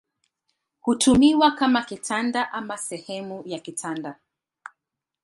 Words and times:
Hutumiwa 0.79 1.51
kama 1.51 1.81
kitanda 1.83 2.41
au 2.53 2.61
kama 2.61 2.77
sehemu 2.77 3.43
ya 3.45 3.59
kitanda. 3.59 4.15